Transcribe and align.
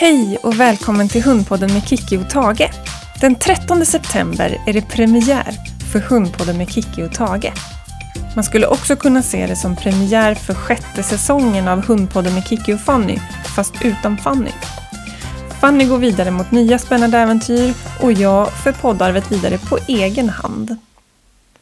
Hej 0.00 0.38
och 0.42 0.60
välkommen 0.60 1.08
till 1.08 1.22
Hundpodden 1.22 1.72
med 1.72 1.88
Kikki 1.88 2.16
och 2.16 2.30
Tage. 2.30 2.70
Den 3.20 3.34
13 3.34 3.86
september 3.86 4.56
är 4.66 4.72
det 4.72 4.88
premiär 4.88 5.54
för 5.92 5.98
Hundpodden 5.98 6.58
med 6.58 6.70
Kikki 6.70 7.02
och 7.02 7.12
Tage. 7.12 7.52
Man 8.34 8.44
skulle 8.44 8.66
också 8.66 8.96
kunna 8.96 9.22
se 9.22 9.46
det 9.46 9.56
som 9.56 9.76
premiär 9.76 10.34
för 10.34 10.54
sjätte 10.54 11.02
säsongen 11.02 11.68
av 11.68 11.86
Hundpodden 11.86 12.34
med 12.34 12.46
Kikki 12.46 12.74
och 12.74 12.80
Fanny, 12.80 13.18
fast 13.56 13.84
utan 13.84 14.18
Fanny. 14.18 14.50
Fanny 15.60 15.84
går 15.84 15.98
vidare 15.98 16.30
mot 16.30 16.50
nya 16.50 16.78
spännande 16.78 17.18
äventyr 17.18 17.74
och 18.02 18.12
jag 18.12 18.52
för 18.52 18.72
poddarvet 18.72 19.32
vidare 19.32 19.58
på 19.58 19.78
egen 19.88 20.28
hand. 20.28 20.76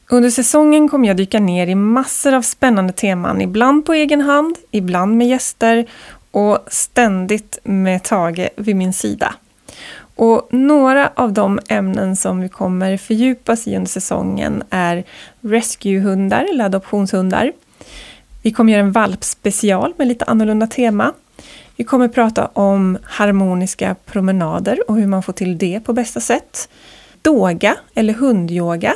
Under 0.08 0.30
säsongen 0.30 0.88
kommer 0.88 1.08
jag 1.08 1.16
dyka 1.16 1.38
ner 1.40 1.66
i 1.66 1.74
massor 1.74 2.34
av 2.34 2.42
spännande 2.42 2.92
teman, 2.92 3.40
ibland 3.40 3.86
på 3.86 3.92
egen 3.92 4.20
hand, 4.20 4.56
ibland 4.70 5.16
med 5.16 5.28
gäster 5.28 5.86
och 6.30 6.58
ständigt 6.68 7.58
med 7.62 8.02
Tage 8.02 8.48
vid 8.56 8.76
min 8.76 8.92
sida. 8.92 9.34
Och 10.16 10.48
några 10.50 11.10
av 11.14 11.32
de 11.32 11.60
ämnen 11.68 12.16
som 12.16 12.40
vi 12.40 12.48
kommer 12.48 12.96
fördjupas 12.96 13.66
i 13.66 13.76
under 13.76 13.88
säsongen 13.88 14.62
är 14.70 15.04
rescuehundar 15.40 16.46
eller 16.52 16.64
adoptionshundar. 16.64 17.52
Vi 18.42 18.52
kommer 18.52 18.72
göra 18.72 18.82
en 18.82 18.92
valpspecial 18.92 19.94
med 19.96 20.08
lite 20.08 20.24
annorlunda 20.24 20.66
tema. 20.66 21.12
Vi 21.76 21.84
kommer 21.84 22.08
prata 22.08 22.46
om 22.46 22.98
harmoniska 23.02 23.96
promenader 24.04 24.90
och 24.90 24.96
hur 24.96 25.06
man 25.06 25.22
får 25.22 25.32
till 25.32 25.58
det 25.58 25.80
på 25.80 25.92
bästa 25.92 26.20
sätt. 26.20 26.68
Doga 27.22 27.76
eller 27.94 28.14
hundyoga. 28.14 28.94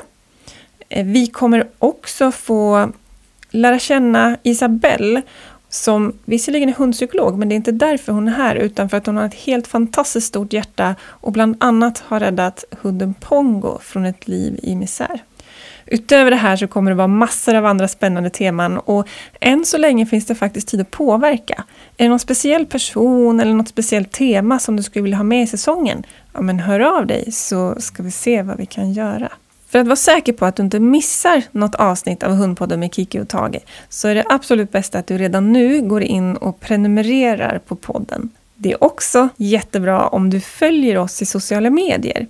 Eh, 0.89 1.07
vi 1.07 1.27
kommer 1.27 1.69
också 1.79 2.33
få 2.33 2.93
lära 3.51 3.79
känna 3.79 4.37
Isabelle 4.43 5.23
som 5.71 6.13
visserligen 6.25 6.69
är 6.69 6.73
hundpsykolog, 6.73 7.39
men 7.39 7.49
det 7.49 7.55
är 7.55 7.57
inte 7.57 7.73
därför 7.73 8.13
hon 8.13 8.29
är 8.29 8.33
här, 8.33 8.57
utan 8.57 8.89
för 8.89 8.97
att 8.97 9.07
hon 9.07 9.17
har 9.17 9.27
ett 9.27 9.35
helt 9.35 9.67
fantastiskt 9.67 10.27
stort 10.27 10.53
hjärta 10.53 10.95
och 11.03 11.33
bland 11.33 11.57
annat 11.61 11.99
har 12.07 12.21
räddat 12.21 12.65
hunden 12.83 13.15
Pongo 13.15 13.79
från 13.83 14.05
ett 14.05 14.29
liv 14.29 14.61
i 14.63 14.77
misär. 14.77 15.23
Utöver 15.87 16.31
det 16.31 16.37
här 16.37 16.57
så 16.57 16.67
kommer 16.67 16.91
det 16.91 16.95
vara 16.95 17.07
massor 17.07 17.55
av 17.55 17.67
andra 17.67 17.89
spännande 17.89 18.31
teman 18.31 18.79
och 18.79 19.09
än 19.41 19.65
så 19.65 19.79
länge 19.79 20.07
finns 20.07 20.27
det 20.27 20.35
faktiskt 20.35 20.69
tid 20.69 20.81
att 20.81 20.91
påverka. 20.91 21.65
Är 21.97 22.05
det 22.05 22.09
någon 22.09 22.19
speciell 22.19 22.67
person 22.67 23.41
eller 23.41 23.55
något 23.55 23.69
speciellt 23.69 24.13
tema 24.13 24.59
som 24.59 24.77
du 24.77 24.83
skulle 24.83 25.03
vilja 25.03 25.17
ha 25.17 25.25
med 25.25 25.43
i 25.43 25.47
säsongen? 25.47 26.03
Ja, 26.33 26.41
men 26.41 26.59
hör 26.59 26.81
av 26.81 27.07
dig 27.07 27.33
så 27.33 27.75
ska 27.81 28.03
vi 28.03 28.11
se 28.11 28.43
vad 28.43 28.57
vi 28.57 28.67
kan 28.67 28.93
göra. 28.93 29.33
För 29.71 29.79
att 29.79 29.87
vara 29.87 29.97
säker 29.97 30.33
på 30.33 30.47
att 30.47 30.57
du 30.57 30.63
inte 30.63 30.81
missar 30.81 31.43
något 31.53 31.75
avsnitt 31.75 32.23
av 32.23 32.33
Hundpodden 32.33 32.81
med 32.81 32.95
Kiki 32.95 33.21
och 33.21 33.29
Tage 33.29 33.61
så 33.89 34.09
är 34.09 34.15
det 34.15 34.25
absolut 34.29 34.73
bäst 34.73 34.95
att 34.95 35.07
du 35.07 35.19
redan 35.19 35.53
nu 35.53 35.83
går 35.83 36.03
in 36.03 36.37
och 36.37 36.61
prenumererar 36.61 37.59
på 37.67 37.77
podden. 37.77 38.29
Det 38.57 38.73
är 38.73 38.85
också 38.85 39.29
jättebra 39.37 40.09
om 40.09 40.31
du 40.31 40.41
följer 40.41 40.99
oss 40.99 41.23
i 41.23 41.27
sociala 41.27 41.71
medier. 41.71 42.27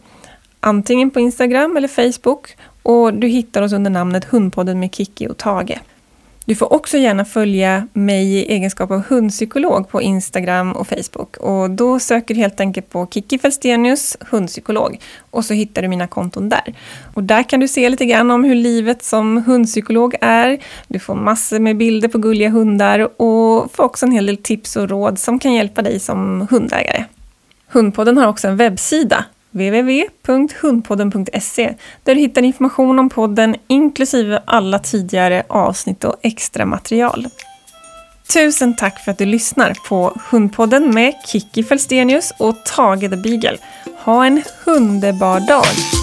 Antingen 0.61 1.11
på 1.11 1.21
Instagram 1.21 1.77
eller 1.77 1.89
Facebook 1.89 2.57
och 2.83 3.15
du 3.15 3.27
hittar 3.27 3.63
oss 3.63 3.73
under 3.73 3.91
namnet 3.91 4.25
Hundpodden 4.25 4.81
med 4.81 4.95
Kiki 4.95 5.29
och 5.29 5.37
Tage. 5.37 5.81
Du 6.51 6.57
får 6.57 6.73
också 6.73 6.99
gärna 6.99 7.25
följa 7.25 7.87
mig 7.93 8.35
i 8.35 8.53
egenskap 8.53 8.91
av 8.91 9.03
hundpsykolog 9.09 9.89
på 9.89 10.03
Instagram 10.03 10.73
och 10.73 10.89
Facebook. 10.89 11.37
Och 11.37 11.71
då 11.71 11.99
söker 11.99 12.35
du 12.35 12.41
helt 12.41 12.61
enkelt 12.61 12.91
på 12.91 13.07
Kiki 13.07 13.39
Felstenius, 13.39 14.17
hundpsykolog. 14.21 15.01
Och 15.31 15.45
så 15.45 15.55
hittar 15.55 15.83
du 15.83 15.89
mina 15.89 16.07
konton 16.07 16.49
där. 16.49 16.75
Och 17.15 17.25
där 17.25 17.43
kan 17.43 17.61
du 17.61 17.69
se 17.69 17.89
lite 17.89 18.07
grann 18.07 18.31
om 18.31 18.45
hur 18.45 18.55
livet 18.55 19.03
som 19.03 19.45
hundpsykolog 19.45 20.15
är. 20.21 20.59
Du 20.89 20.99
får 20.99 21.15
massor 21.15 21.59
med 21.59 21.77
bilder 21.77 22.09
på 22.09 22.19
gulliga 22.19 22.49
hundar 22.49 23.21
och 23.23 23.73
får 23.73 23.85
också 23.85 24.07
en 24.07 24.13
hel 24.13 24.27
del 24.27 24.37
tips 24.37 24.77
och 24.77 24.89
råd 24.89 25.19
som 25.19 25.39
kan 25.39 25.53
hjälpa 25.53 25.83
dig 25.83 26.01
som 26.01 26.47
hundägare. 26.51 27.05
Hundpodden 27.69 28.19
har 28.19 28.27
också 28.27 28.49
en 28.49 28.57
webbsida 28.57 29.25
www.hundpodden.se 29.51 31.75
där 32.05 32.15
du 32.15 32.21
hittar 32.21 32.43
information 32.43 32.99
om 32.99 33.09
podden 33.09 33.57
inklusive 33.67 34.43
alla 34.45 34.79
tidigare 34.79 35.43
avsnitt 35.49 36.05
och 36.05 36.17
extra 36.23 36.67
material. 36.67 37.27
Tusen 38.33 38.77
tack 38.77 39.05
för 39.05 39.13
att 39.13 39.19
du 39.19 39.27
lyssnar 39.27 39.75
på 39.89 40.21
Hundpodden 40.31 40.95
med 40.95 41.15
Kiki 41.27 41.65
Felstenius 41.65 42.33
och 42.39 42.65
Tage 42.65 43.11
the 43.11 43.17
Beagle. 43.17 43.59
Ha 44.05 44.27
en 44.27 44.43
underbar 44.67 45.41
dag! 45.41 46.00